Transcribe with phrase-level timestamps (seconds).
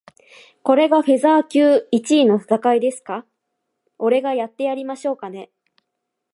[0.63, 3.23] これがフェザー級一位の戦いですか？
[3.99, 5.51] 俺がやってやりましょうかね。